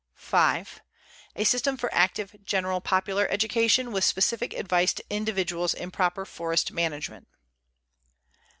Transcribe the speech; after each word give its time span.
5. 0.15 0.81
A 1.35 1.43
system 1.43 1.77
for 1.77 1.93
active 1.93 2.35
general 2.43 2.81
popular 2.81 3.27
education, 3.29 3.91
with 3.91 4.03
specific 4.03 4.51
advice 4.53 4.93
to 4.93 5.03
individuals 5.11 5.75
in 5.75 5.91
proper 5.91 6.25
forest 6.25 6.71
management. 6.71 7.27